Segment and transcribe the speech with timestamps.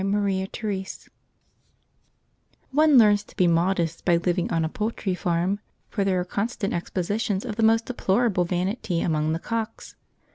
[0.01, 0.85] CHAPTER VI
[2.71, 5.59] One learns to be modest by living on a poultry farm,
[5.91, 9.95] for there are constant expositions of the most deplorable vanity among the cocks.